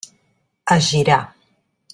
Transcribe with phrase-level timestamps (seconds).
[0.75, 1.21] Es girà.